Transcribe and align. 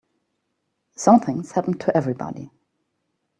Something's 0.95 1.51
happened 1.51 1.79
to 1.81 1.95
everybody. 1.95 2.49